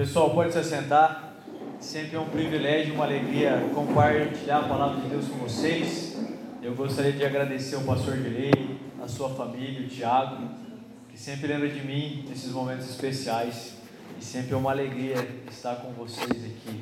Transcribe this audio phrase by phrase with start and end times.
[0.00, 1.34] Pessoal, pode se assentar.
[1.78, 6.16] Sempre é um privilégio, uma alegria compartilhar a palavra de Deus com vocês.
[6.62, 10.48] Eu gostaria de agradecer ao pastor Dilei, a sua família, o Tiago,
[11.10, 13.74] que sempre lembra de mim nesses momentos especiais.
[14.18, 15.16] E sempre é uma alegria
[15.50, 16.80] estar com vocês aqui.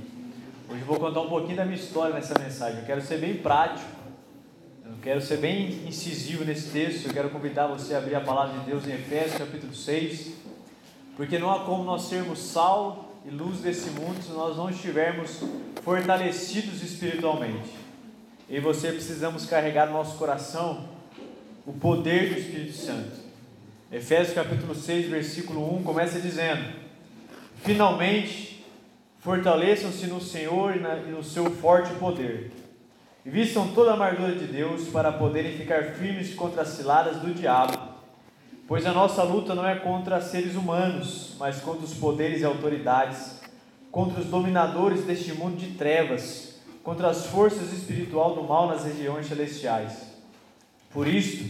[0.68, 2.78] Hoje eu vou contar um pouquinho da minha história nessa mensagem.
[2.78, 3.98] Eu quero ser bem prático.
[4.86, 7.08] Eu quero ser bem incisivo nesse texto.
[7.08, 10.34] Eu quero convidar você a abrir a palavra de Deus em Efésios capítulo 6.
[11.16, 15.40] Porque não há como nós sermos sal e luz desse mundo se nós não estivermos
[15.82, 17.70] fortalecidos espiritualmente.
[18.48, 20.88] E você precisamos carregar no nosso coração
[21.66, 23.28] o poder do Espírito Santo.
[23.90, 26.72] Efésios capítulo 6, versículo 1 começa dizendo:
[27.62, 28.64] Finalmente,
[29.18, 32.50] fortaleçam-se no Senhor e no seu forte poder.
[33.24, 37.34] E vistam toda a amargura de Deus para poderem ficar firmes contra as ciladas do
[37.34, 37.87] diabo
[38.68, 43.40] Pois a nossa luta não é contra seres humanos, mas contra os poderes e autoridades,
[43.90, 49.26] contra os dominadores deste mundo de trevas, contra as forças espiritual do mal nas regiões
[49.26, 50.08] celestiais.
[50.90, 51.46] Por isso,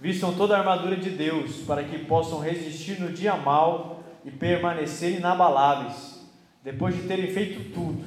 [0.00, 5.16] vistam toda a armadura de Deus, para que possam resistir no dia mal e permanecer
[5.16, 6.26] inabaláveis,
[6.64, 8.04] depois de terem feito tudo.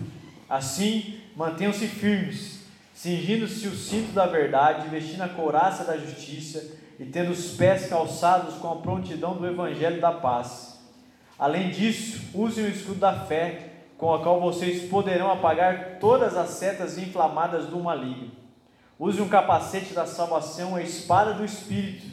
[0.50, 7.32] Assim, mantenham-se firmes, cingindo-se o cinto da verdade, vestindo a couraça da justiça e tendo
[7.32, 10.80] os pés calçados com a prontidão do Evangelho da paz.
[11.38, 16.52] Além disso, usem o escudo da fé, com a qual vocês poderão apagar todas as
[16.52, 18.30] setas inflamadas do maligno.
[19.00, 22.06] Use um capacete da salvação, a espada do Espírito,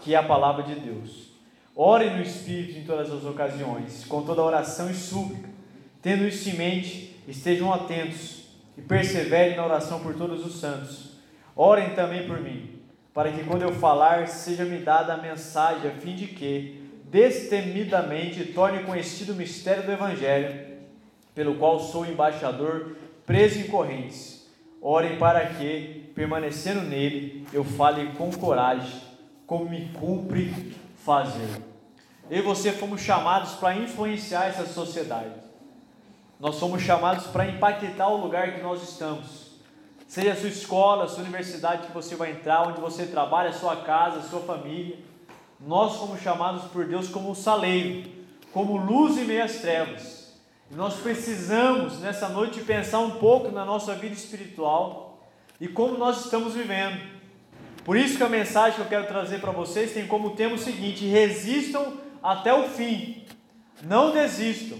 [0.00, 1.30] que é a palavra de Deus.
[1.76, 5.50] Orem no Espírito em todas as ocasiões, com toda oração e súplica.
[6.00, 8.46] Tendo isso em mente, estejam atentos
[8.78, 11.18] e perseverem na oração por todos os santos.
[11.54, 12.81] Orem também por mim
[13.14, 18.84] para que quando eu falar, seja-me dada a mensagem, a fim de que, destemidamente, torne
[18.84, 20.78] conhecido o mistério do Evangelho,
[21.34, 22.96] pelo qual sou embaixador,
[23.26, 24.50] preso em correntes.
[24.80, 29.00] Orem para que, permanecendo nele, eu fale com coragem,
[29.46, 31.48] como me cumpre fazer.
[32.30, 35.34] Eu e você fomos chamados para influenciar essa sociedade.
[36.40, 39.51] Nós somos chamados para impactar o lugar que nós estamos.
[40.12, 43.54] Seja a sua escola, a sua universidade que você vai entrar, onde você trabalha, a
[43.54, 44.98] sua casa, a sua família.
[45.58, 48.10] Nós somos chamados por Deus como um saleiro,
[48.52, 50.38] como luz em meio às trevas.
[50.70, 55.26] E nós precisamos nessa noite pensar um pouco na nossa vida espiritual
[55.58, 57.00] e como nós estamos vivendo.
[57.82, 60.58] Por isso que a mensagem que eu quero trazer para vocês tem como tema o
[60.58, 63.24] seguinte: resistam até o fim.
[63.82, 64.76] Não desistam.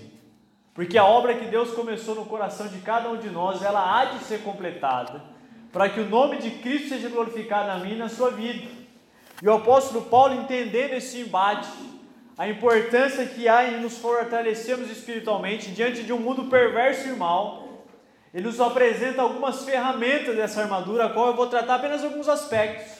[0.74, 4.06] Porque a obra que Deus começou no coração de cada um de nós, ela há
[4.06, 5.22] de ser completada,
[5.70, 8.66] para que o nome de Cristo seja glorificado na minha e na sua vida.
[9.42, 11.68] E o apóstolo Paulo, entendendo esse embate,
[12.38, 17.84] a importância que há em nos fortalecermos espiritualmente diante de um mundo perverso e mal,
[18.32, 22.90] ele nos apresenta algumas ferramentas dessa armadura, a qual eu vou tratar apenas alguns aspectos,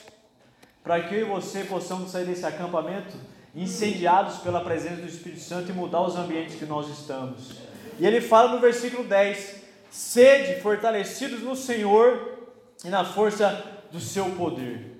[0.85, 3.17] para que eu e você possamos sair desse acampamento
[3.55, 7.53] incendiados pela presença do Espírito Santo e mudar os ambientes que nós estamos.
[7.99, 12.39] E ele fala no versículo 10: sede fortalecidos no Senhor
[12.85, 14.93] e na força do seu poder.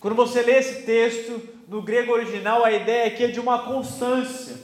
[0.00, 4.56] Quando você lê esse texto no grego original, a ideia aqui é de uma constância.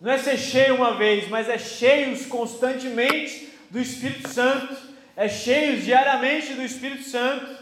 [0.00, 4.76] Não é ser cheio uma vez, mas é cheios constantemente do Espírito Santo,
[5.16, 7.57] é cheios diariamente do Espírito Santo.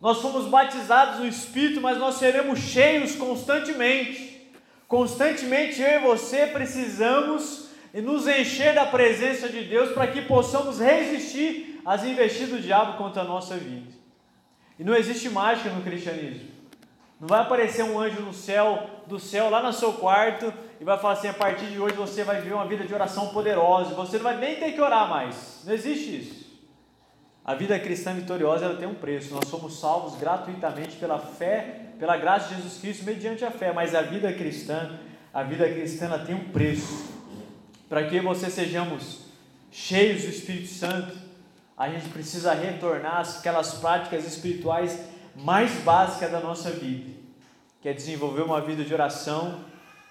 [0.00, 4.50] Nós fomos batizados no Espírito, mas nós seremos cheios constantemente.
[4.88, 11.80] Constantemente eu e você precisamos nos encher da presença de Deus para que possamos resistir
[11.84, 13.92] às investidas do diabo contra a nossa vida.
[14.78, 16.48] E não existe mágica no cristianismo.
[17.20, 20.50] Não vai aparecer um anjo no céu, do céu, lá no seu quarto,
[20.80, 23.28] e vai falar assim: a partir de hoje você vai viver uma vida de oração
[23.28, 25.60] poderosa, você não vai nem ter que orar mais.
[25.66, 26.39] Não existe isso.
[27.44, 29.34] A vida cristã vitoriosa ela tem um preço.
[29.34, 33.72] Nós somos salvos gratuitamente pela fé, pela graça de Jesus Cristo, mediante a fé.
[33.72, 34.98] Mas a vida cristã,
[35.32, 37.08] a vida cristã ela tem um preço.
[37.88, 39.26] Para que você sejamos
[39.70, 41.16] cheios do Espírito Santo,
[41.76, 45.00] a gente precisa retornar aquelas práticas espirituais
[45.34, 47.10] mais básicas da nossa vida,
[47.80, 49.64] que é desenvolver uma vida de oração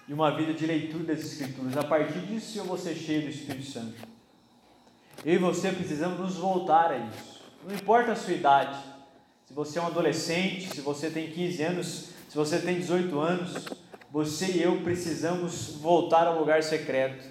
[0.08, 1.76] e uma vida de leitura das Escrituras.
[1.76, 4.19] A partir disso eu vou ser cheio do Espírito Santo.
[5.22, 7.42] Eu e você precisamos nos voltar a isso.
[7.66, 8.78] Não importa a sua idade.
[9.44, 13.66] Se você é um adolescente, se você tem 15 anos, se você tem 18 anos,
[14.10, 17.22] você e eu precisamos voltar ao lugar secreto.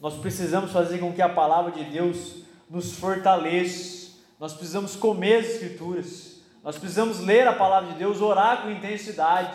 [0.00, 4.12] Nós precisamos fazer com que a palavra de Deus nos fortaleça.
[4.40, 6.40] Nós precisamos comer as Escrituras.
[6.62, 9.54] Nós precisamos ler a palavra de Deus, orar com intensidade.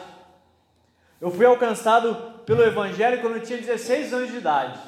[1.19, 2.15] Eu fui alcançado
[2.45, 4.80] pelo Evangelho quando eu tinha 16 anos de idade.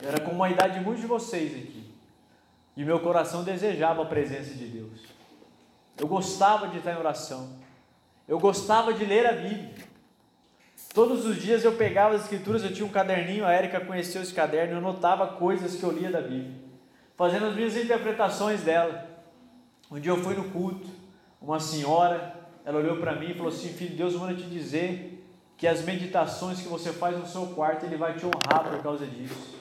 [0.00, 1.84] Eu era como a idade de muitos de vocês aqui.
[2.76, 5.00] E meu coração desejava a presença de Deus.
[5.98, 7.56] Eu gostava de estar em oração.
[8.28, 9.88] Eu gostava de ler a Bíblia.
[10.94, 14.32] Todos os dias eu pegava as escrituras, eu tinha um caderninho, a Érica conheceu esse
[14.32, 16.54] caderno, eu notava coisas que eu lia da Bíblia,
[17.16, 19.06] fazendo as minhas interpretações dela.
[19.90, 20.88] Um dia eu fui no culto,
[21.40, 22.34] uma senhora,
[22.64, 25.24] ela olhou para mim e falou assim: Filho, Deus manda te dizer
[25.56, 29.06] que as meditações que você faz no seu quarto, Ele vai te honrar por causa
[29.06, 29.57] disso,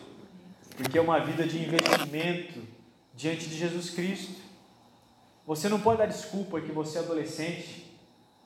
[0.77, 2.61] porque é uma vida de investimento
[3.15, 4.39] diante de Jesus Cristo.
[5.45, 7.91] Você não pode dar desculpa que você é adolescente,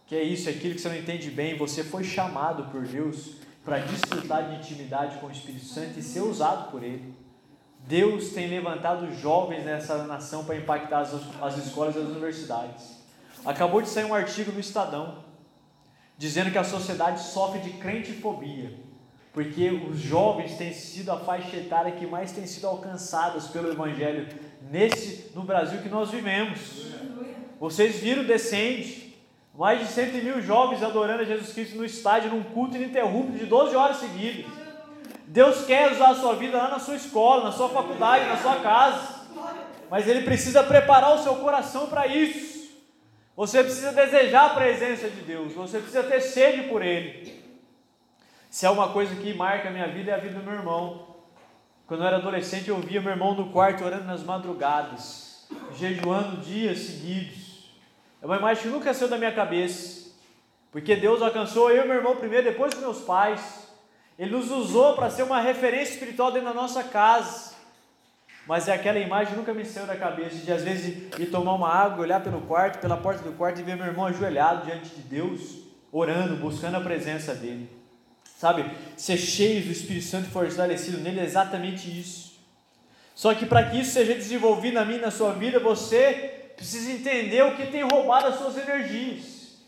[0.08, 1.58] que é isso, é aquilo que você não entende bem.
[1.58, 3.36] Você foi chamado por Deus
[3.66, 7.14] para desfrutar de intimidade com o Espírito Santo e ser usado por Ele.
[7.80, 13.02] Deus tem levantado jovens nessa nação para impactar as, as escolas e as universidades.
[13.44, 15.24] Acabou de sair um artigo no Estadão
[16.18, 18.78] dizendo que a sociedade sofre de crentefobia,
[19.34, 24.28] porque os jovens têm sido a faixa etária que mais tem sido alcançadas pelo Evangelho
[24.70, 26.88] nesse no Brasil que nós vivemos.
[27.60, 29.16] Vocês viram Descende,
[29.58, 33.46] mais de 100 mil jovens adorando a Jesus Cristo no estádio, num culto ininterrupto de
[33.46, 34.52] 12 horas seguidas.
[35.28, 38.58] Deus quer usar a sua vida lá na sua escola, na sua faculdade, na sua
[38.58, 39.22] casa.
[39.90, 42.70] Mas Ele precisa preparar o seu coração para isso.
[43.36, 45.54] Você precisa desejar a presença de Deus.
[45.54, 47.41] Você precisa ter sede por Ele.
[48.52, 51.08] Se é uma coisa que marca a minha vida, é a vida do meu irmão.
[51.88, 56.80] Quando eu era adolescente, eu via meu irmão no quarto orando nas madrugadas, jejuando dias
[56.80, 57.72] seguidos.
[58.22, 60.12] É uma imagem que nunca saiu da minha cabeça.
[60.70, 63.70] Porque Deus alcançou eu e meu irmão primeiro, depois dos meus pais.
[64.20, 67.54] Ele nos usou para ser uma referência espiritual dentro da nossa casa.
[68.46, 71.74] Mas é aquela imagem nunca me saiu da cabeça de às vezes ir tomar uma
[71.74, 75.04] água, olhar pelo quarto, pela porta do quarto e ver meu irmão ajoelhado diante de
[75.04, 75.60] Deus,
[75.90, 77.81] orando, buscando a presença dele.
[78.42, 82.40] Sabe, ser cheio do Espírito Santo e fortalecido nele é exatamente isso.
[83.14, 87.44] Só que para que isso seja desenvolvido na e na sua vida, você precisa entender
[87.44, 89.60] o que tem roubado as suas energias.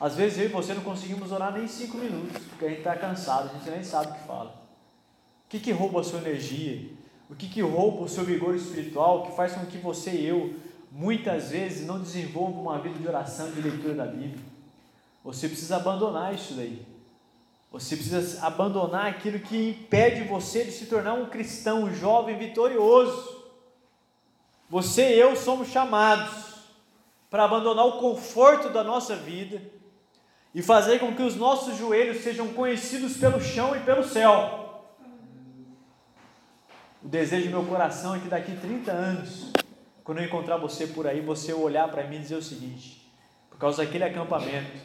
[0.00, 2.96] Às vezes eu e você não conseguimos orar nem cinco minutos, porque a gente está
[2.96, 4.50] cansado, a gente nem sabe o que fala.
[4.50, 6.90] O que, que rouba a sua energia?
[7.30, 10.56] O que, que rouba o seu vigor espiritual, que faz com que você e eu,
[10.90, 14.44] muitas vezes, não desenvolvam uma vida de oração, de leitura da Bíblia?
[15.22, 16.89] Você precisa abandonar isso daí.
[17.70, 23.44] Você precisa abandonar aquilo que impede você de se tornar um cristão, jovem vitorioso.
[24.68, 26.50] Você e eu somos chamados
[27.30, 29.62] para abandonar o conforto da nossa vida
[30.52, 34.84] e fazer com que os nossos joelhos sejam conhecidos pelo chão e pelo céu.
[37.02, 39.52] O desejo do meu coração é que daqui 30 anos,
[40.02, 43.08] quando eu encontrar você por aí, você olhar para mim e dizer o seguinte:
[43.48, 44.76] por causa daquele acampamento,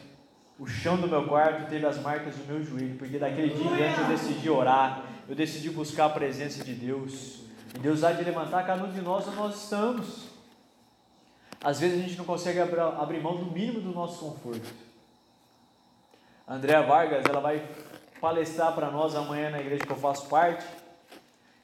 [0.58, 3.76] o chão do meu quarto teve as marcas do meu joelho, porque daquele dia em
[3.76, 7.40] diante eu decidi orar, eu decidi buscar a presença de Deus.
[7.74, 10.28] E Deus há de levantar cada um de nós onde nós estamos.
[11.62, 14.66] Às vezes a gente não consegue abrir mão do mínimo do nosso conforto.
[16.46, 17.68] A Andrea Vargas, ela vai
[18.20, 20.64] palestrar para nós amanhã na igreja que eu faço parte.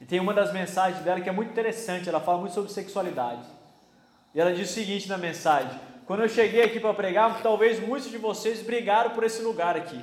[0.00, 3.46] E tem uma das mensagens dela que é muito interessante, ela fala muito sobre sexualidade.
[4.34, 8.10] E ela diz o seguinte na mensagem: Quando eu cheguei aqui para pregar, talvez muitos
[8.10, 10.00] de vocês brigaram por esse lugar aqui.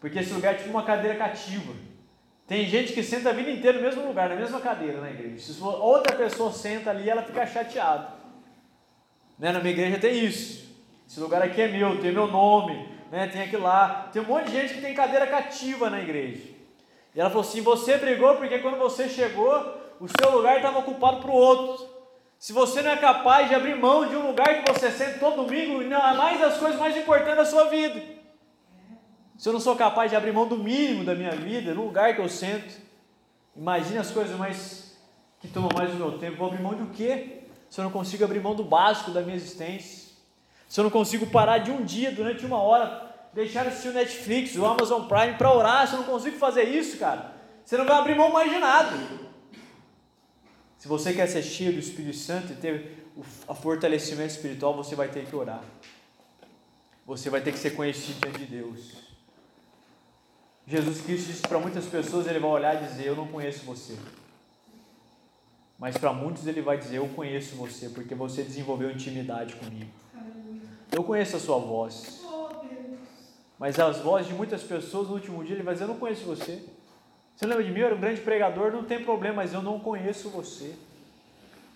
[0.00, 1.72] Porque esse lugar é tipo uma cadeira cativa.
[2.46, 5.52] Tem gente que senta a vida inteira no mesmo lugar, na mesma cadeira na igreja.
[5.52, 8.08] Se outra pessoa senta ali, ela fica chateada.
[9.38, 9.50] Né?
[9.50, 10.66] Na minha igreja tem isso.
[11.08, 13.26] Esse lugar aqui é meu, tem meu nome, né?
[13.26, 14.08] tem aquilo lá.
[14.12, 16.54] Tem um monte de gente que tem cadeira cativa na igreja.
[17.14, 19.56] E ela falou assim: você brigou porque quando você chegou,
[19.98, 21.95] o seu lugar estava ocupado para o outro.
[22.38, 25.44] Se você não é capaz de abrir mão de um lugar que você sente todo
[25.44, 28.02] domingo, não é mais as coisas mais importantes da sua vida.
[29.38, 32.14] Se eu não sou capaz de abrir mão do mínimo da minha vida, no lugar
[32.14, 32.74] que eu sento,
[33.54, 34.96] imagine as coisas mais
[35.40, 36.36] que tomam mais do meu tempo.
[36.36, 37.42] Vou abrir mão do quê?
[37.68, 40.06] Se eu não consigo abrir mão do básico da minha existência.
[40.68, 43.92] Se eu não consigo parar de um dia, durante uma hora, deixar de assistir o
[43.92, 47.32] Netflix, o Amazon Prime para orar, se eu não consigo fazer isso, cara,
[47.64, 48.96] você não vai abrir mão mais de nada.
[50.86, 55.08] Se você quer ser cheio do Espírito Santo e ter o fortalecimento espiritual, você vai
[55.08, 55.60] ter que orar.
[57.04, 58.92] Você vai ter que ser conhecido diante de Deus.
[60.64, 63.96] Jesus Cristo disse para muitas pessoas, ele vai olhar e dizer: Eu não conheço você.
[65.76, 69.90] Mas para muitos ele vai dizer: Eu conheço você, porque você desenvolveu intimidade comigo.
[70.92, 72.24] Eu conheço a sua voz.
[73.58, 76.24] Mas as vozes de muitas pessoas no último dia, ele vai dizer: Eu não conheço
[76.26, 76.64] você.
[77.36, 77.80] Você lembra de mim?
[77.80, 80.74] Eu era um grande pregador, não tem problema, mas eu não conheço você.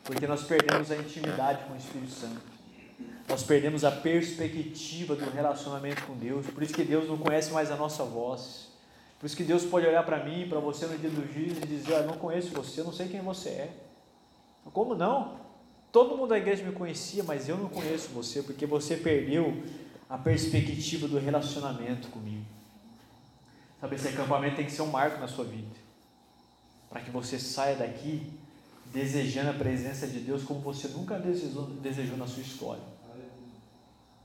[0.02, 2.40] Porque nós perdemos a intimidade com o Espírito Santo.
[3.28, 6.46] Nós perdemos a perspectiva do relacionamento com Deus.
[6.46, 8.68] Por isso que Deus não conhece mais a nossa voz.
[9.18, 11.66] Por isso que Deus pode olhar para mim, para você no dia do juízo e
[11.66, 13.70] dizer: Eu não conheço você, eu não sei quem você é.
[14.72, 15.38] Como não?
[15.92, 19.62] Todo mundo da igreja me conhecia, mas eu não conheço você porque você perdeu
[20.08, 22.44] a perspectiva do relacionamento comigo.
[23.80, 25.74] Sabe, esse acampamento tem que ser um marco na sua vida.
[26.88, 28.30] Para que você saia daqui
[28.86, 32.82] desejando a presença de Deus como você nunca desejou, desejou na sua história.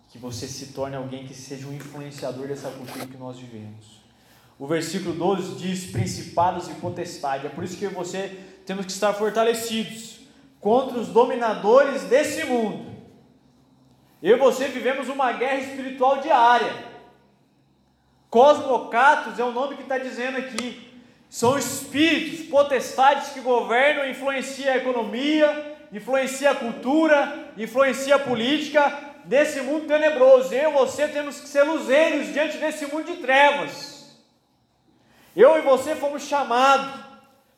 [0.09, 4.01] Que você se torne alguém que seja um influenciador dessa cultura que nós vivemos.
[4.57, 7.45] O versículo 12 diz: Principados e potestade.
[7.45, 10.19] É por isso que você temos que estar fortalecidos
[10.61, 12.95] contra os dominadores desse mundo.
[14.23, 16.94] Eu e você vivemos uma guerra espiritual diária.
[18.29, 20.91] Cosmocatos é o nome que está dizendo aqui.
[21.29, 29.61] São espíritos, potestades que governam, influenciam a economia, influenciam a cultura, influenciam a política desse
[29.61, 30.53] mundo tenebroso.
[30.53, 33.95] Eu e você temos que ser luzeiros diante desse mundo de trevas.
[35.35, 37.03] Eu e você fomos chamados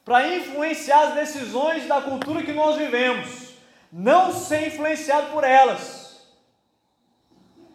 [0.04, 3.50] para influenciar as decisões da cultura que nós vivemos,
[3.92, 6.07] não ser influenciado por elas.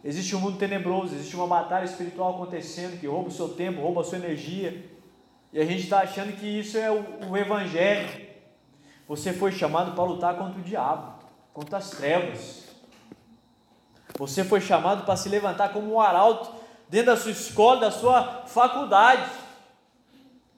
[0.04, 4.00] Existe um mundo tenebroso, existe uma batalha espiritual acontecendo que rouba o seu tempo, rouba
[4.00, 4.90] a sua energia,
[5.52, 8.26] e a gente está achando que isso é o, o Evangelho.
[9.06, 11.14] Você foi chamado para lutar contra o diabo,
[11.52, 12.68] contra as trevas.
[14.18, 16.52] Você foi chamado para se levantar como um arauto
[16.88, 19.30] dentro da sua escola, da sua faculdade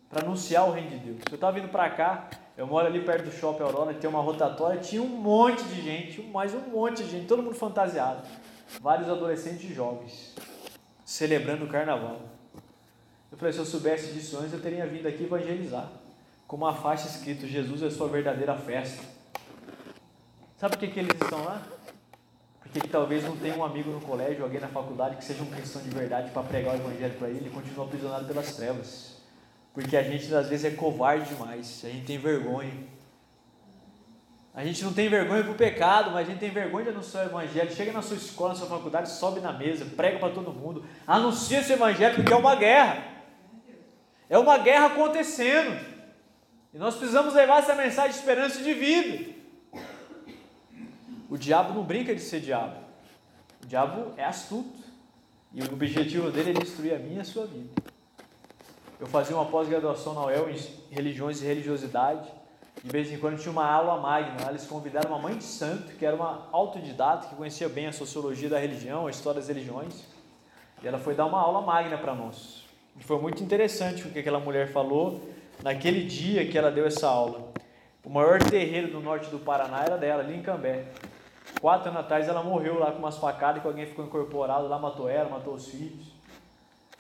[0.09, 1.19] para anunciar o reino de Deus.
[1.29, 4.81] Eu estava vindo para cá, eu moro ali perto do Shopping Aurora, tem uma rotatória,
[4.81, 8.23] tinha um monte de gente, mais um monte de gente, todo mundo fantasiado.
[8.81, 10.35] Vários adolescentes jovens,
[11.05, 12.23] celebrando o carnaval.
[13.31, 15.91] Eu falei, se eu soubesse disso antes, eu teria vindo aqui evangelizar,
[16.47, 19.03] com uma faixa escrito, Jesus é sua verdadeira festa.
[20.57, 21.63] Sabe por que, que eles estão lá?
[22.61, 25.51] Porque ele talvez não tenha um amigo no colégio, alguém na faculdade que seja um
[25.51, 29.15] cristão de verdade para pregar o evangelho para ele e continua aprisionado pelas trevas.
[29.73, 32.73] Porque a gente às vezes é covarde demais, a gente tem vergonha.
[34.55, 37.25] A gente não tem vergonha para o pecado, mas a gente tem vergonha de anunciar
[37.25, 37.75] o Evangelho.
[37.75, 41.59] Chega na sua escola, na sua faculdade, sobe na mesa, prega para todo mundo, anuncia
[41.59, 43.05] esse Evangelho, porque é uma guerra.
[44.31, 45.77] É uma guerra acontecendo.
[46.73, 49.35] E nós precisamos levar essa mensagem de esperança e de vida.
[51.29, 52.77] O diabo não brinca de ser diabo.
[53.63, 54.85] O diabo é astuto.
[55.53, 57.71] E o objetivo dele é destruir a minha e a sua vida.
[59.01, 62.29] Eu fazia uma pós-graduação na UEL em religiões e religiosidade.
[62.83, 64.49] De vez em quando tinha uma aula magna.
[64.49, 68.49] Eles convidaram uma mãe de santo, que era uma autodidata, que conhecia bem a sociologia
[68.49, 70.05] da religião, a história das religiões.
[70.83, 72.65] E ela foi dar uma aula magna para nós.
[72.99, 75.21] E foi muito interessante o que aquela mulher falou
[75.63, 77.53] naquele dia que ela deu essa aula.
[78.05, 80.85] O maior terreiro do norte do Paraná era dela, ali em Cambé.
[81.61, 85.09] Quatro anos atrás ela morreu lá com umas facadas que alguém ficou incorporado lá, matou
[85.09, 86.13] ela, matou os filhos.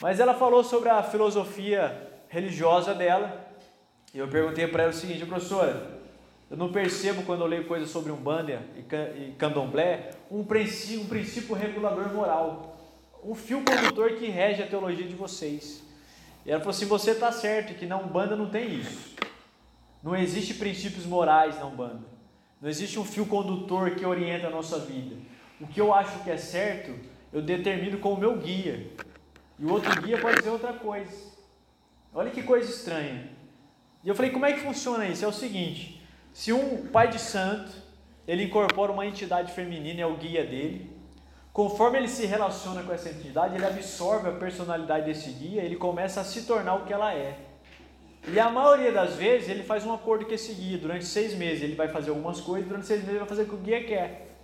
[0.00, 3.46] Mas ela falou sobre a filosofia religiosa dela.
[4.14, 5.98] E eu perguntei para ela o seguinte, professora,
[6.48, 11.52] eu não percebo quando eu leio coisas sobre Umbanda e Candomblé um princípio, um princípio
[11.52, 12.78] regulador moral,
[13.24, 15.82] um fio condutor que rege a teologia de vocês.
[16.46, 19.16] E ela falou assim: você está certo que na Umbanda não tem isso.
[20.00, 22.04] Não existe princípios morais na Umbanda.
[22.62, 25.16] Não existe um fio condutor que orienta a nossa vida.
[25.60, 26.94] O que eu acho que é certo,
[27.32, 28.92] eu determino com o meu guia.
[29.58, 31.34] E o outro guia pode ser outra coisa.
[32.12, 33.34] Olha que coisa estranha.
[34.04, 35.24] E eu falei, como é que funciona isso?
[35.24, 37.72] É o seguinte, se um pai de santo,
[38.28, 40.90] ele incorpora uma entidade feminina, é o guia dele,
[41.52, 46.20] conforme ele se relaciona com essa entidade, ele absorve a personalidade desse guia, ele começa
[46.20, 47.38] a se tornar o que ela é.
[48.28, 50.78] E a maioria das vezes ele faz um acordo com esse guia.
[50.78, 53.46] Durante seis meses ele vai fazer algumas coisas, durante seis meses ele vai fazer o
[53.46, 54.36] que o guia quer.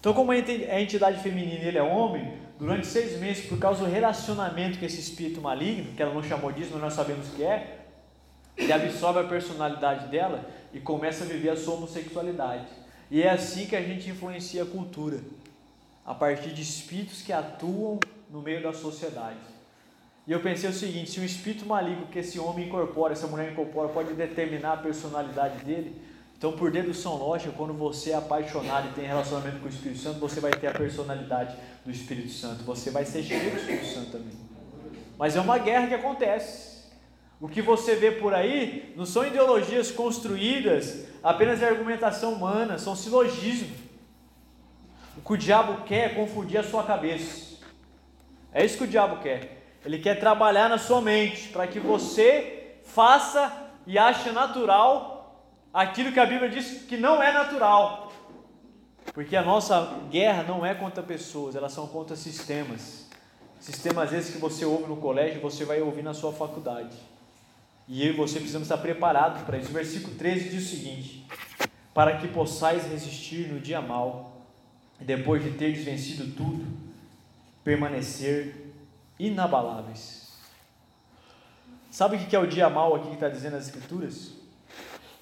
[0.00, 0.38] Então, como a
[0.80, 5.40] entidade feminina ele é homem, durante seis meses, por causa do relacionamento com esse espírito
[5.40, 7.85] maligno, que ela não chamou disso, mas nós sabemos que é,
[8.56, 12.66] ele absorve a personalidade dela e começa a viver a sua homossexualidade.
[13.10, 15.20] E é assim que a gente influencia a cultura,
[16.04, 19.38] a partir de espíritos que atuam no meio da sociedade.
[20.26, 23.52] E eu pensei o seguinte: se o espírito maligno que esse homem incorpora, essa mulher
[23.52, 26.00] incorpora, pode determinar a personalidade dele,
[26.38, 30.20] então, por dedução lógica, quando você é apaixonado e tem relacionamento com o Espírito Santo,
[30.20, 32.62] você vai ter a personalidade do Espírito Santo.
[32.64, 34.34] Você vai ser cheio do Espírito Santo também.
[35.18, 36.65] Mas é uma guerra que acontece.
[37.40, 42.96] O que você vê por aí não são ideologias construídas apenas de argumentação humana, são
[42.96, 43.78] silogismos.
[45.16, 47.56] O que o diabo quer é confundir a sua cabeça.
[48.52, 49.78] É isso que o diabo quer.
[49.84, 53.52] Ele quer trabalhar na sua mente para que você faça
[53.86, 58.12] e ache natural aquilo que a Bíblia diz que não é natural.
[59.12, 63.06] Porque a nossa guerra não é contra pessoas, elas são contra sistemas.
[63.60, 66.96] Sistemas esses que você ouve no colégio, você vai ouvir na sua faculdade.
[67.88, 69.70] E eu e você precisamos estar preparados para isso.
[69.70, 71.26] O versículo 13 diz o seguinte:
[71.94, 74.42] Para que possais resistir no dia mal,
[75.00, 76.66] e depois de teres vencido tudo,
[77.62, 78.74] permanecer
[79.18, 80.26] inabaláveis.
[81.90, 84.32] Sabe o que é o dia mal aqui que está dizendo as Escrituras?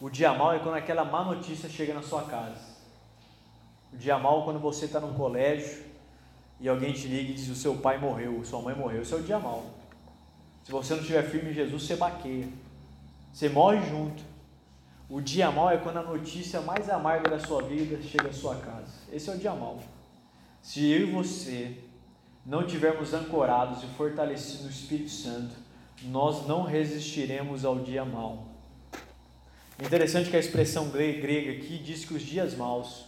[0.00, 2.74] O dia mal é quando aquela má notícia chega na sua casa.
[3.92, 5.84] O dia mal é quando você está num colégio
[6.58, 9.02] e alguém te liga e diz: O seu pai morreu, sua mãe morreu.
[9.02, 9.64] Esse é o dia mal.
[10.64, 12.48] Se você não estiver firme em Jesus, você baqueia.
[13.32, 14.22] Você morre junto.
[15.10, 18.56] O dia mal é quando a notícia mais amarga da sua vida chega à sua
[18.56, 18.90] casa.
[19.12, 19.78] Esse é o dia mal.
[20.62, 21.76] Se eu e você
[22.46, 25.54] não tivermos ancorados e fortalecidos no Espírito Santo,
[26.04, 28.48] nós não resistiremos ao dia mal.
[29.78, 33.04] Interessante que a expressão grega aqui diz que os dias maus,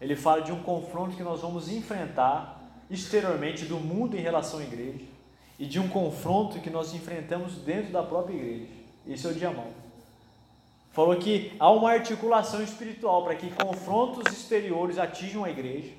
[0.00, 4.62] ele fala de um confronto que nós vamos enfrentar exteriormente do mundo em relação à
[4.62, 5.14] igreja
[5.58, 8.66] e de um confronto que nós enfrentamos dentro da própria igreja.
[9.06, 9.68] Esse é o dia mal.
[10.92, 15.90] Falou que há uma articulação espiritual para que confrontos exteriores atinjam a igreja,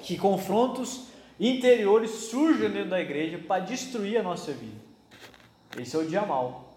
[0.00, 4.80] que confrontos interiores surjam dentro da igreja para destruir a nossa vida.
[5.78, 6.72] Esse é o dia mal.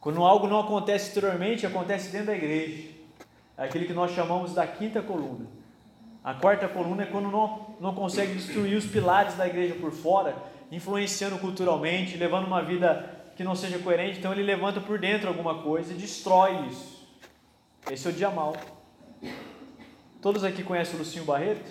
[0.00, 2.90] Quando algo não acontece exteriormente, acontece dentro da igreja.
[3.58, 5.46] É aquele que nós chamamos da quinta coluna.
[6.22, 10.36] A quarta coluna é quando não, não consegue destruir os pilares da igreja por fora,
[10.70, 15.62] influenciando culturalmente, levando uma vida que não seja coerente, então ele levanta por dentro alguma
[15.62, 17.06] coisa e destrói isso.
[17.90, 18.56] Esse é o dia mal.
[20.20, 21.70] Todos aqui conhecem o Lucinho Barreto?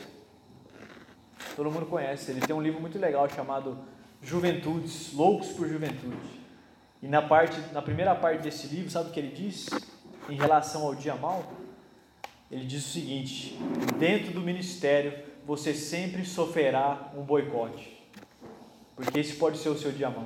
[1.56, 2.32] Todo mundo conhece.
[2.32, 3.80] Ele tem um livro muito legal chamado
[4.22, 6.46] Juventudes, Loucos por Juventude.
[7.02, 9.68] E na parte, na primeira parte desse livro, sabe o que ele diz
[10.30, 11.44] em relação ao dia mal?
[12.50, 13.58] Ele diz o seguinte:
[13.98, 15.14] dentro do ministério
[15.46, 18.05] você sempre sofrerá um boicote,
[18.96, 20.26] porque esse pode ser o seu dia mal.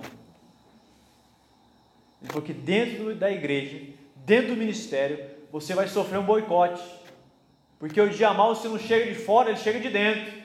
[2.21, 3.79] Ele falou que dentro da igreja,
[4.17, 5.19] dentro do ministério,
[5.51, 6.81] você vai sofrer um boicote.
[7.79, 10.39] Porque o dia mal, se não chega de fora, ele chega de dentro.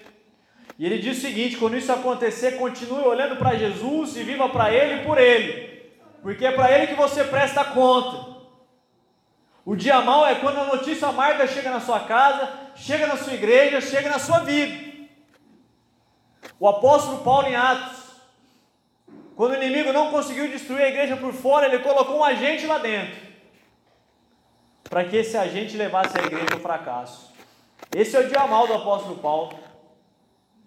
[0.78, 4.72] E ele diz o seguinte: quando isso acontecer, continue olhando para Jesus e viva para
[4.72, 5.92] Ele e por Ele.
[6.22, 8.34] Porque é para Ele que você presta conta.
[9.64, 13.34] O dia mal é quando a notícia amarga chega na sua casa, chega na sua
[13.34, 14.94] igreja, chega na sua vida.
[16.60, 18.03] O apóstolo Paulo em Atos,
[19.36, 22.78] quando o inimigo não conseguiu destruir a igreja por fora, ele colocou um agente lá
[22.78, 23.16] dentro.
[24.84, 27.32] Para que esse agente levasse a igreja ao fracasso.
[27.94, 29.58] Esse é o dia mal do apóstolo Paulo.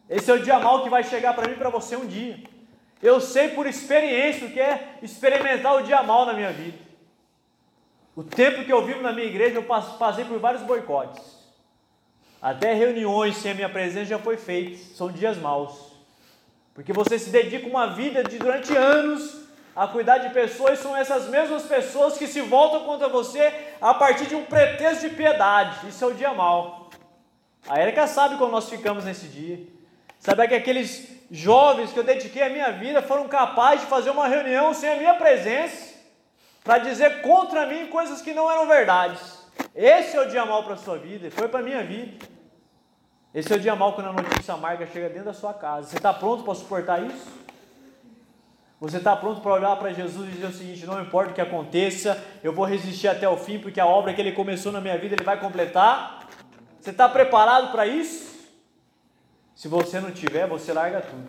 [0.10, 2.40] Esse é o dia mal que vai chegar para mim e para você um dia.
[3.02, 6.78] Eu sei por experiência o que é experimentar o dia mal na minha vida.
[8.16, 11.22] O tempo que eu vivo na minha igreja, eu passei por vários boicotes.
[12.42, 14.78] Até reuniões sem a minha presença já foi feito.
[14.96, 15.87] São dias maus.
[16.78, 19.36] Porque você se dedica uma vida de durante anos
[19.76, 24.28] a cuidar de pessoas, são essas mesmas pessoas que se voltam contra você a partir
[24.28, 25.90] de um pretexto de piedade.
[25.90, 26.92] Isso é o dia mal.
[27.68, 29.60] A Erika sabe como nós ficamos nesse dia.
[30.20, 34.28] Sabe que aqueles jovens que eu dediquei a minha vida foram capazes de fazer uma
[34.28, 35.96] reunião sem a minha presença
[36.64, 39.20] para dizer contra mim coisas que não eram verdades.
[39.74, 42.37] Esse é o dia mal para a sua vida, foi para a minha vida.
[43.34, 45.90] Esse é o dia mal quando a notícia amarga chega dentro da sua casa.
[45.90, 47.28] Você está pronto para suportar isso?
[48.80, 51.42] Você está pronto para olhar para Jesus e dizer o seguinte: não importa o que
[51.42, 54.98] aconteça, eu vou resistir até o fim, porque a obra que ele começou na minha
[54.98, 56.28] vida ele vai completar?
[56.80, 58.38] Você está preparado para isso?
[59.56, 61.28] Se você não tiver, você larga tudo.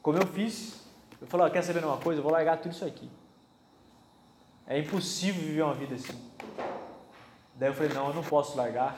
[0.00, 0.82] Como eu fiz,
[1.20, 2.20] eu falei: quer saber uma coisa?
[2.20, 3.10] Eu vou largar tudo isso aqui.
[4.66, 6.18] É impossível viver uma vida assim.
[7.54, 8.96] Daí eu falei: não, eu não posso largar.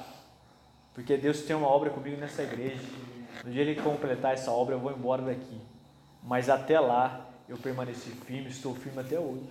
[1.01, 2.83] Porque Deus tem uma obra comigo nessa igreja.
[3.43, 5.59] No dia que completar essa obra, eu vou embora daqui.
[6.23, 9.49] Mas até lá, eu permaneci firme, estou firme até hoje.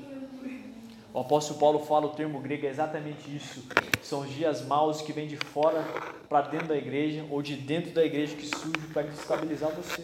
[1.12, 3.67] O apóstolo Paulo fala o termo grego é exatamente isso.
[4.03, 5.83] São os dias maus que vêm de fora
[6.29, 10.03] para dentro da igreja, ou de dentro da igreja que surge para desestabilizar você.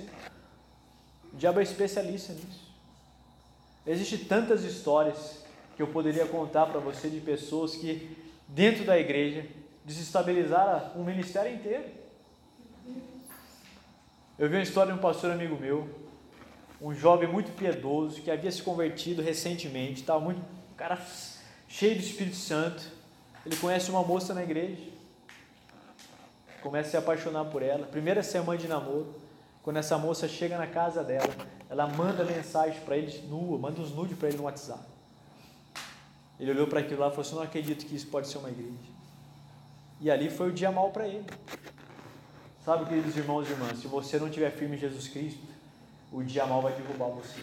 [1.32, 2.74] O diabo é especialista nisso.
[3.86, 9.46] Existem tantas histórias que eu poderia contar para você de pessoas que, dentro da igreja,
[9.86, 11.86] desestabilizar um ministério inteiro.
[14.38, 15.88] Eu vi uma história de um pastor amigo meu,
[16.82, 20.42] um jovem muito piedoso que havia se convertido recentemente, estava muito,
[20.76, 21.00] cara
[21.70, 22.84] cheio do Espírito Santo.
[23.46, 24.82] Ele conhece uma moça na igreja,
[26.62, 27.86] começa a se apaixonar por ela.
[27.86, 29.14] Primeira semana de namoro,
[29.62, 31.30] quando essa moça chega na casa dela,
[31.70, 34.84] ela manda mensagem para ele nua, manda uns nudes para ele no WhatsApp.
[36.40, 38.50] Ele olhou para aquilo lá e falou assim: Não acredito que isso pode ser uma
[38.50, 38.95] igreja.
[40.02, 41.26] E ali foi o dia mal para ele.
[42.64, 45.42] Sabe, queridos irmãos e irmãs, se você não estiver firme em Jesus Cristo,
[46.12, 47.40] o dia mal vai derrubar você.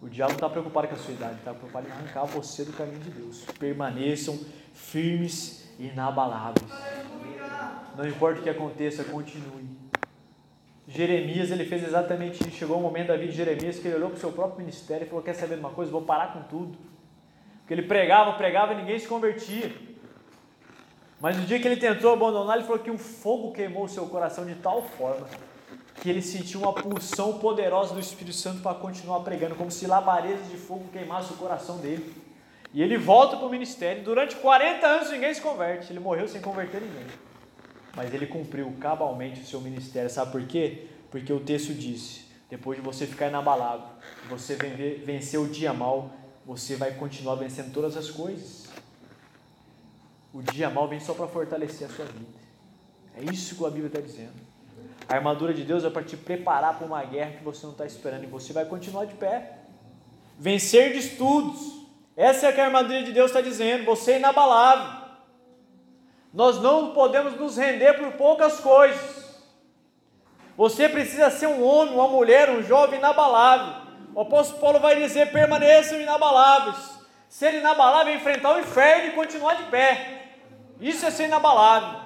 [0.00, 2.72] O diabo não está preocupado com a sua idade, está preocupado em arrancar você do
[2.72, 3.44] caminho de Deus.
[3.58, 4.38] Permaneçam
[4.72, 6.70] firmes e inabaláveis.
[7.96, 9.66] Não importa o que aconteça, continue.
[10.86, 12.56] Jeremias ele fez exatamente isso.
[12.56, 15.06] Chegou um momento da vida de Jeremias que ele olhou para o seu próprio ministério
[15.06, 15.90] e falou: Quer saber de uma coisa?
[15.90, 16.76] Vou parar com tudo.
[17.60, 19.72] Porque ele pregava, pregava e ninguém se convertia.
[21.20, 24.44] Mas no dia que ele tentou abandonar, ele falou que um fogo queimou seu coração
[24.44, 25.26] de tal forma
[26.00, 30.50] que ele sentiu uma pulsão poderosa do Espírito Santo para continuar pregando, como se labaredas
[30.50, 32.14] de fogo queimassem o coração dele.
[32.74, 34.02] E ele volta para o ministério.
[34.02, 35.92] Durante 40 anos ninguém se converte.
[35.92, 37.06] Ele morreu sem converter ninguém.
[37.94, 40.10] Mas ele cumpriu cabalmente o seu ministério.
[40.10, 40.88] Sabe por quê?
[41.10, 43.86] Porque o texto disse: depois de você ficar inabalável,
[44.28, 44.56] você
[45.04, 46.10] vencer o dia mal,
[46.44, 48.63] você vai continuar vencendo todas as coisas.
[50.34, 52.26] O dia mal vem só para fortalecer a sua vida.
[53.16, 54.34] É isso que a Bíblia está dizendo.
[55.08, 57.86] A armadura de Deus é para te preparar para uma guerra que você não está
[57.86, 59.58] esperando e você vai continuar de pé.
[60.36, 61.84] Vencer de estudos.
[62.16, 63.84] Essa é a que a armadura de Deus está dizendo.
[63.84, 65.04] Você é inabalável.
[66.32, 69.40] Nós não podemos nos render por poucas coisas.
[70.56, 73.84] Você precisa ser um homem, uma mulher, um jovem inabalável.
[74.12, 76.98] O apóstolo Paulo vai dizer: permaneçam inabaláveis.
[77.28, 80.23] Ser inabalável é enfrentar o inferno e continuar de pé.
[80.84, 81.98] Isso é ser inabalável.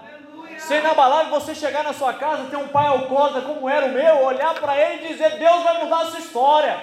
[0.57, 3.93] Ser inabalável é você chegar na sua casa, ter um pai alcoólatra como era o
[3.93, 6.79] meu, olhar para ele e dizer: Deus vai mudar a sua história.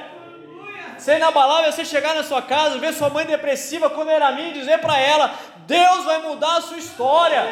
[0.97, 4.49] Ser inabalável é você chegar na sua casa, ver sua mãe depressiva quando era minha
[4.49, 5.33] e dizer para ela:
[5.65, 7.45] Deus vai mudar a sua história.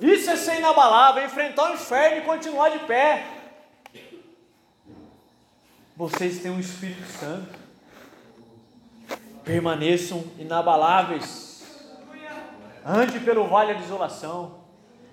[0.00, 3.24] Isso é ser inabalável, é enfrentar o inferno e continuar de pé.
[5.96, 7.56] Vocês têm um Espírito Santo.
[9.44, 11.43] Permaneçam inabaláveis
[12.84, 14.64] ande pelo vale de isolação.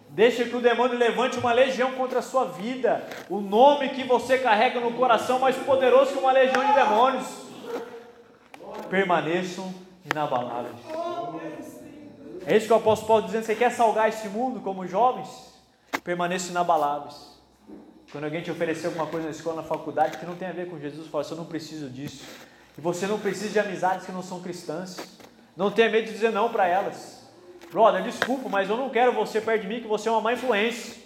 [0.09, 3.07] Deixa que o demônio levante uma legião contra a sua vida.
[3.29, 7.27] O nome que você carrega no coração mais poderoso que uma legião de demônios.
[8.89, 10.75] Permaneçam inabaláveis.
[12.45, 13.43] É isso que o apóstolo Paulo dizendo.
[13.45, 15.29] Você quer salgar esse mundo como jovens?
[16.03, 17.39] Permaneçam inabaláveis.
[18.11, 20.69] Quando alguém te oferecer alguma coisa na escola, na faculdade, que não tem a ver
[20.69, 22.25] com Jesus, fala, eu não preciso disso.
[22.77, 24.97] E você não precisa de amizades que não são cristãs.
[25.55, 27.20] Não tenha medo de dizer não para elas.
[27.71, 30.33] Brother, desculpa, mas eu não quero você perto de mim, que você é uma má
[30.33, 31.01] influência.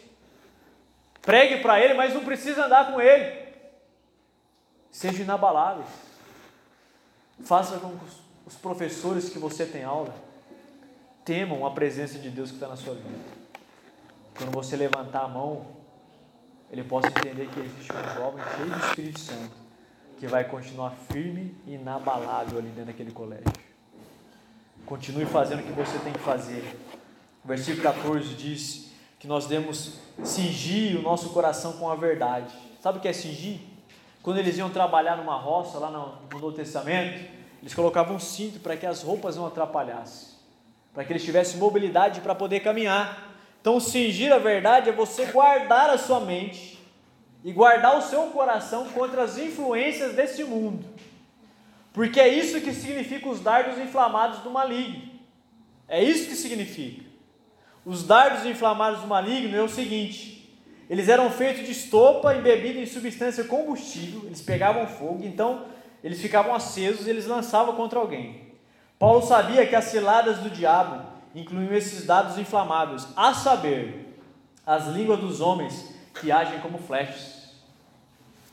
[1.21, 3.45] Pregue para ele, mas não precisa andar com ele.
[4.89, 5.84] Seja inabalável.
[7.43, 8.06] Faça com que
[8.47, 10.13] os professores que você tem aula
[11.23, 13.23] temam a presença de Deus que está na sua vida.
[14.38, 15.67] Quando você levantar a mão,
[16.71, 19.65] ele possa entender que existe um jovem cheio do Espírito Santo
[20.17, 23.64] que vai continuar firme e inabalável ali dentro daquele colégio.
[24.86, 26.78] Continue fazendo o que você tem que fazer.
[27.43, 29.93] O versículo 14 diz que nós devemos
[30.24, 32.54] cingir o nosso coração com a verdade.
[32.80, 33.60] Sabe o que é cingir?
[34.21, 37.19] Quando eles iam trabalhar numa roça, lá no Novo Testamento,
[37.62, 40.36] eles colocavam um cinto para que as roupas não atrapalhassem,
[40.93, 43.36] para que eles tivessem mobilidade para poder caminhar.
[43.60, 46.80] Então, cingir a verdade é você guardar a sua mente
[47.43, 50.86] e guardar o seu coração contra as influências desse mundo.
[51.96, 55.02] Porque é isso que significa os dardos inflamados do maligno.
[55.88, 57.06] É isso que significa.
[57.86, 62.86] Os dardos inflamados do maligno é o seguinte: eles eram feitos de estopa embebido em
[62.86, 65.68] substância combustível, eles pegavam fogo, então
[66.04, 68.52] eles ficavam acesos e eles lançavam contra alguém.
[69.00, 71.02] Paulo sabia que as ciladas do diabo
[71.34, 74.18] incluíam esses dardos inflamáveis, a saber,
[74.66, 77.56] as línguas dos homens que agem como flechas.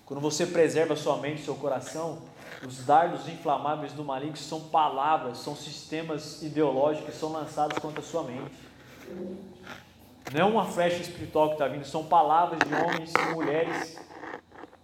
[0.07, 2.31] Quando você preserva sua mente, seu coração,
[2.67, 8.05] os dardos inflamáveis do maligno são palavras, são sistemas ideológicos que são lançados contra a
[8.05, 8.55] sua mente.
[10.33, 13.99] Não é uma flecha espiritual que está vindo, são palavras de homens e mulheres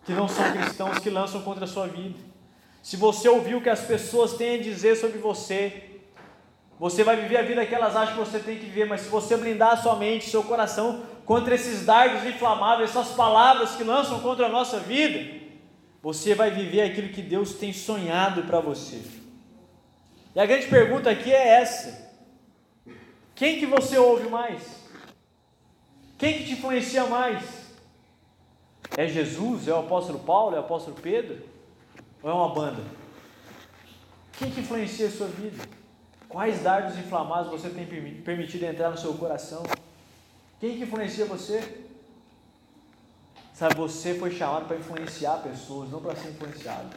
[0.05, 2.19] que não são cristãos que lançam contra a sua vida.
[2.83, 6.01] Se você ouvir o que as pessoas têm a dizer sobre você,
[6.81, 9.09] você vai viver a vida que elas acham que você tem que viver, mas se
[9.09, 14.21] você blindar a sua mente, seu coração contra esses dardos inflamáveis, essas palavras que lançam
[14.21, 15.48] contra a nossa vida,
[16.09, 19.03] você vai viver aquilo que Deus tem sonhado para você.
[20.35, 22.17] E a grande pergunta aqui é essa:
[23.35, 24.63] quem que você ouve mais?
[26.17, 27.45] Quem que te influencia mais?
[28.97, 29.69] É Jesus?
[29.69, 30.57] É o apóstolo Paulo?
[30.57, 31.43] É o apóstolo Pedro?
[32.23, 32.83] Ou é uma banda?
[34.39, 35.63] Quem que influencia a sua vida?
[36.27, 37.85] Quais dardos inflamados você tem
[38.25, 39.63] permitido entrar no seu coração?
[40.59, 41.87] Quem que influencia você?
[43.59, 46.95] Sabe, você foi chamado para influenciar pessoas, não para ser influenciado.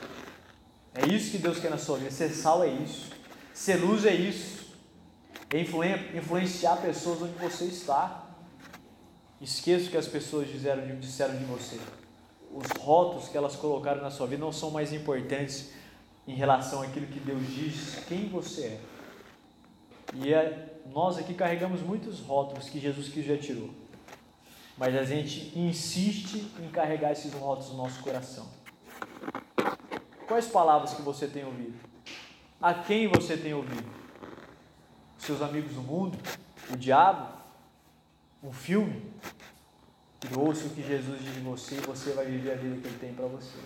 [0.94, 2.12] É isso que Deus quer na sua vida.
[2.12, 3.10] Ser sal é isso.
[3.52, 4.68] Ser luz é isso.
[5.50, 5.60] É
[6.16, 8.28] influenciar pessoas onde você está.
[9.42, 11.80] Esqueça o que as pessoas disseram de, disseram de você.
[12.54, 15.72] os rótulos que elas colocaram na sua vida não são mais importantes
[16.28, 18.80] em relação àquilo que Deus diz, quem você é.
[20.14, 23.81] E é, nós aqui carregamos muitos rótulos que Jesus Cristo já tirou.
[24.82, 28.48] Mas a gente insiste em carregar esses rótulos no nosso coração.
[30.28, 31.76] Quais palavras que você tem ouvido?
[32.60, 33.88] A quem você tem ouvido?
[35.20, 36.18] Seus amigos do mundo?
[36.72, 37.32] O diabo?
[38.44, 39.06] Um filme?
[40.28, 42.88] E ouça o que Jesus diz de você e você vai viver a vida que
[42.88, 43.60] Ele tem para você.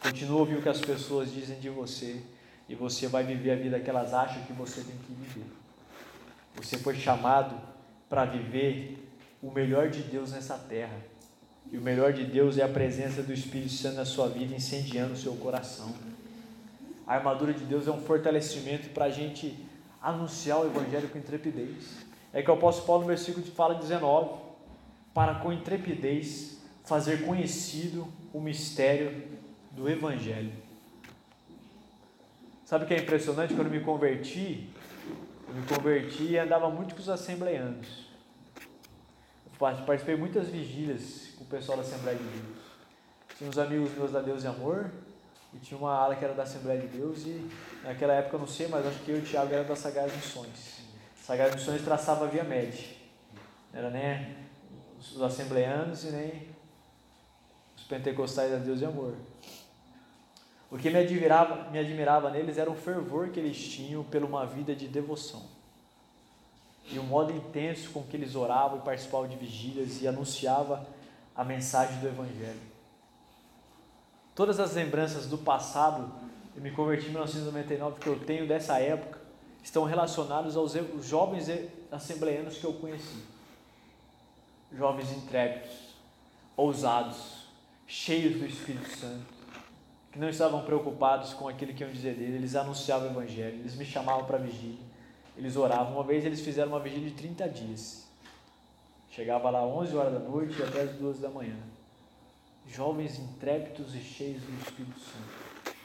[0.00, 2.22] Continua ouvir o que as pessoas dizem de você
[2.70, 5.44] e você vai viver a vida que elas acham que você tem que viver.
[6.54, 7.54] Você foi chamado
[8.08, 9.01] para viver
[9.42, 10.96] o melhor de Deus nessa terra.
[11.70, 15.14] E o melhor de Deus é a presença do Espírito Santo na sua vida, incendiando
[15.14, 15.92] o seu coração.
[17.06, 19.58] A armadura de Deus é um fortalecimento para a gente
[20.00, 21.96] anunciar o Evangelho com intrepidez.
[22.32, 24.40] É que o apóstolo Paulo no versículo fala 19,
[25.12, 29.24] para com intrepidez fazer conhecido o mistério
[29.72, 30.52] do Evangelho.
[32.64, 33.54] Sabe o que é impressionante?
[33.54, 34.68] Quando eu me converti,
[35.48, 38.11] eu me converti e andava muito com os assembleanos.
[39.62, 42.58] Participei muitas vigílias com o pessoal da Assembleia de Deus.
[43.38, 44.90] Tinha uns amigos meus da Deus e Amor,
[45.54, 47.48] e tinha uma ala que era da Assembleia de Deus, e
[47.84, 50.16] naquela época eu não sei, mas acho que eu e o Tiago era das Sagradas
[50.16, 50.80] Missões.
[51.14, 52.42] Sagradas Missões traçava a via.
[52.42, 52.50] Não
[53.72, 54.36] era nem
[54.98, 56.48] os assembleanos e nem
[57.76, 59.14] os pentecostais da Deus e Amor.
[60.68, 64.44] O que me admirava, me admirava neles era o fervor que eles tinham pela uma
[64.44, 65.51] vida de devoção.
[66.92, 70.84] E o modo intenso com que eles oravam e participavam de vigílias e anunciavam
[71.34, 72.60] a mensagem do Evangelho.
[74.34, 76.12] Todas as lembranças do passado,
[76.54, 79.20] eu me converti em 1999, que eu tenho dessa época,
[79.62, 81.48] estão relacionadas aos jovens
[81.90, 83.22] assembleanos que eu conheci.
[84.72, 85.76] Jovens intrépidos,
[86.56, 87.46] ousados,
[87.86, 89.42] cheios do Espírito Santo
[90.12, 93.74] que não estavam preocupados com aquilo que iam dizer dele, eles anunciavam o Evangelho, eles
[93.74, 94.78] me chamavam para vigília,
[95.36, 95.94] eles oravam.
[95.94, 98.06] Uma vez eles fizeram uma vigília de 30 dias.
[99.10, 101.56] Chegava lá 11 horas da noite e até as 2 da manhã.
[102.66, 105.76] Jovens intrépidos e cheios do Espírito Santo.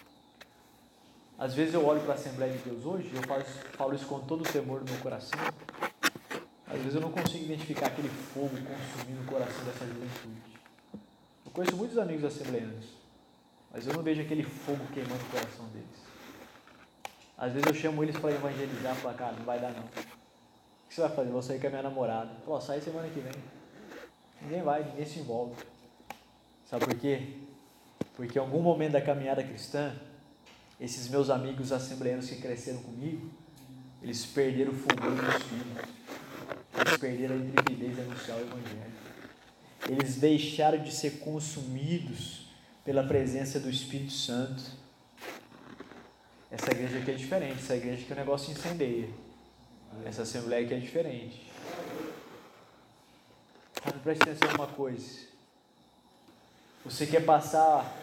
[1.38, 4.20] Às vezes eu olho para a Assembleia de Deus hoje, eu falo, falo isso com
[4.22, 5.40] todo o temor no meu coração.
[6.66, 10.42] Às vezes eu não consigo identificar aquele fogo consumindo o coração dessa juventude.
[11.46, 12.98] Eu conheço muitos amigos assembleanos
[13.78, 16.07] mas eu não vejo aquele fogo queimando o coração deles.
[17.38, 19.84] Às vezes eu chamo eles para evangelizar, falar, cara, não vai dar não.
[19.84, 19.90] O
[20.90, 21.30] que você vai fazer?
[21.30, 22.32] Vou sair com a minha namorada.
[22.44, 23.34] Falou, sai semana que vem.
[24.42, 25.56] Ninguém vai, ninguém se envolve.
[26.66, 27.36] Sabe por quê?
[28.16, 29.94] Porque em algum momento da caminhada cristã,
[30.80, 33.30] esses meus amigos assembleanos que cresceram comigo,
[34.02, 35.98] eles perderam o fulgor dos filhos.
[36.76, 38.94] Eles perderam a intrepidez de anunciar o Evangelho.
[39.90, 42.48] Eles deixaram de ser consumidos
[42.84, 44.64] pela presença do Espírito Santo.
[46.50, 49.10] Essa igreja aqui é diferente, essa igreja que o negócio incendeia.
[50.06, 51.52] Essa assembleia aqui é diferente.
[53.84, 55.28] Sabe, preste atenção uma coisa.
[56.86, 57.98] Você quer passar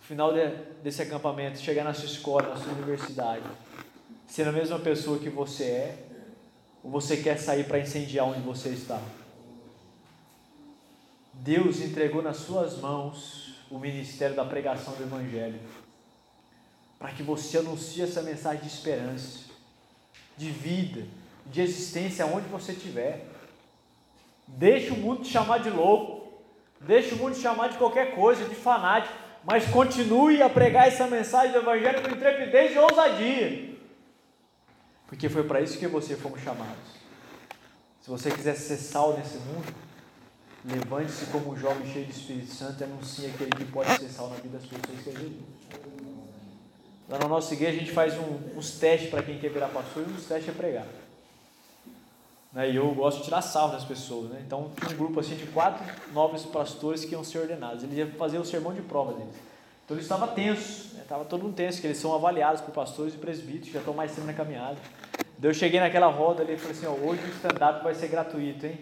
[0.00, 0.46] o final de,
[0.82, 3.44] desse acampamento, chegar na sua escola, na sua universidade,
[4.26, 6.04] sendo a mesma pessoa que você é,
[6.82, 9.00] ou você quer sair para incendiar onde você está?
[11.34, 15.60] Deus entregou nas suas mãos o ministério da pregação do Evangelho,
[16.98, 19.40] para que você anuncie essa mensagem de esperança,
[20.36, 21.06] de vida,
[21.46, 23.26] de existência onde você estiver.
[24.46, 26.42] Deixe o mundo te chamar de louco,
[26.80, 31.06] deixe o mundo te chamar de qualquer coisa, de fanático, mas continue a pregar essa
[31.06, 33.76] mensagem do Evangelho com intrepidez e ousadia,
[35.06, 36.98] porque foi para isso que você fomos chamados.
[38.00, 39.72] Se você quiser ser sal nesse mundo,
[40.64, 44.28] Levante-se como um jovem cheio de Espírito Santo e anuncie aquele que pode ser sal
[44.28, 46.07] na vida das pessoas que é Jesus.
[47.08, 50.02] Lá na nossa igreja a gente faz um, uns testes para quem quer virar pastor
[50.02, 50.84] e um dos testes é pregar.
[52.52, 52.70] Né?
[52.70, 54.28] E eu gosto de tirar sal das pessoas.
[54.30, 54.42] Né?
[54.46, 57.82] Então tinha um grupo assim de quatro novos pastores que iam ser ordenados.
[57.82, 59.34] Eles iam fazer o sermão de prova deles.
[59.84, 61.28] Então eles estavam tensos, estava né?
[61.30, 64.26] todo mundo tenso, que eles são avaliados por pastores e presbíteros, já estão mais tempo
[64.26, 64.76] na caminhada.
[65.38, 68.08] Daí eu cheguei naquela roda ali e falei assim, ó, hoje o stand-up vai ser
[68.08, 68.78] gratuito, hein?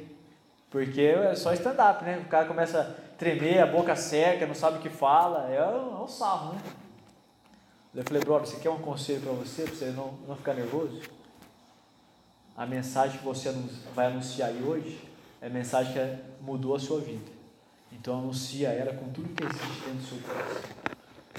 [0.69, 2.19] Porque é só stand-up, né?
[2.27, 6.01] O cara começa a tremer, a boca seca, não sabe o que fala, é um,
[6.01, 6.61] é um sarro, né?
[7.97, 11.01] Eu falei, brother, você quer um conselho para você, para você não, não ficar nervoso?
[12.55, 13.51] A mensagem que você
[13.95, 15.03] vai anunciar aí hoje
[15.41, 17.25] é a mensagem que mudou a sua vida.
[17.91, 20.63] Então anuncia ela com tudo que existe dentro do seu coração.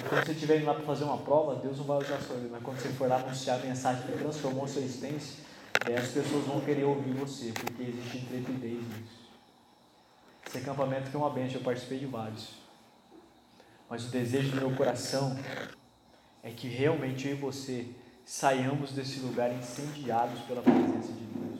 [0.10, 2.38] Quando você estiver indo lá para fazer uma prova, Deus não vai usar a sua
[2.38, 5.43] vida, mas quando você for lá anunciar a mensagem que transformou a sua existência,
[5.96, 9.30] as pessoas vão querer ouvir você, porque existe intrepidez nisso.
[10.48, 12.50] Esse acampamento foi uma bênção, eu participei de vários.
[13.88, 15.38] Mas o desejo do meu coração
[16.43, 17.88] é que realmente eu e você
[18.26, 21.60] saiamos desse lugar incendiados pela presença de Deus.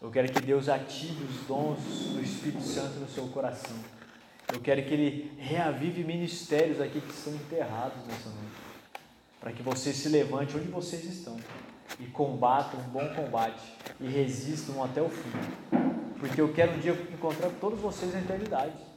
[0.00, 1.78] Eu quero que Deus ative os dons
[2.14, 3.76] do Espírito Santo no seu coração.
[4.52, 8.56] Eu quero que Ele reavive ministérios aqui que estão enterrados nessa noite.
[9.40, 11.36] Para que você se levante onde vocês estão
[11.98, 13.62] e combatam um bom combate
[14.00, 15.30] e resistam até o fim.
[16.18, 18.89] Porque eu quero um dia encontrar todos vocês na eternidade.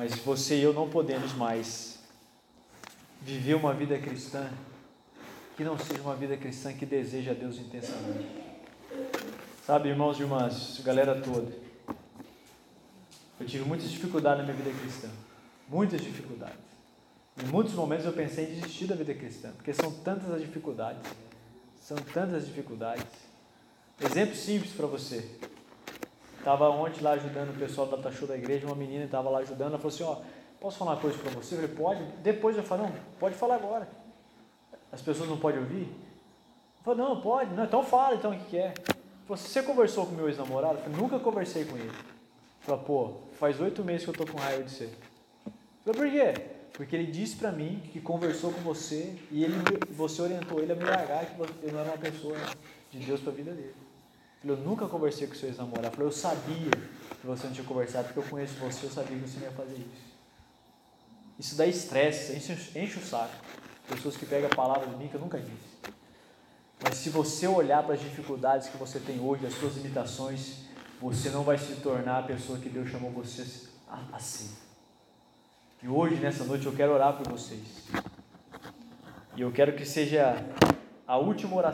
[0.00, 1.98] Mas você e eu não podemos mais
[3.20, 4.50] viver uma vida cristã
[5.54, 8.26] que não seja uma vida cristã que deseja a Deus intensamente.
[9.62, 11.52] Sabe, irmãos e irmãs, galera toda,
[13.38, 15.10] eu tive muitas dificuldades na minha vida cristã.
[15.68, 16.56] Muitas dificuldades.
[17.44, 21.02] Em muitos momentos eu pensei em desistir da vida cristã, porque são tantas as dificuldades.
[21.78, 23.04] São tantas as dificuldades.
[24.00, 25.28] Exemplo simples para você.
[26.40, 29.68] Estava ontem lá ajudando o pessoal da Tachô da igreja, uma menina estava lá ajudando,
[29.68, 30.16] ela falou assim, ó,
[30.58, 31.54] posso falar uma coisa para você?
[31.54, 32.02] Eu falei, pode.
[32.22, 33.86] Depois eu falei, não, pode falar agora.
[34.90, 35.82] As pessoas não podem ouvir?
[35.82, 37.54] Eu falei, não, pode.
[37.54, 38.72] Não, então fala então o que, que é.
[39.26, 40.78] Falei, você conversou com meu ex-namorado?
[40.78, 41.92] Eu falei, nunca conversei com ele.
[42.60, 44.88] Falei, pô, faz oito meses que eu tô com raiva de você.
[45.84, 46.42] Eu falei, por quê?
[46.72, 49.56] Porque ele disse para mim que conversou com você e ele,
[49.90, 52.34] você orientou ele a me largar, que eu não era uma pessoa
[52.90, 53.74] de Deus para a vida dele.
[54.42, 55.88] Eu nunca conversei com seu ex-namorado.
[55.88, 56.70] Eu falei, eu sabia
[57.20, 59.52] que você não tinha conversado, porque eu conheço você, eu sabia que você não ia
[59.52, 60.10] fazer isso.
[61.38, 63.34] Isso dá estresse, enche, enche o saco.
[63.88, 65.94] Pessoas que pegam a palavra de mim que eu nunca disse.
[66.82, 70.64] Mas se você olhar para as dificuldades que você tem hoje, as suas limitações,
[71.00, 73.68] você não vai se tornar a pessoa que Deus chamou você
[74.12, 74.54] assim.
[75.82, 77.88] E hoje, nessa noite, eu quero orar por vocês.
[79.36, 80.36] E eu quero que seja
[81.06, 81.68] a última oração.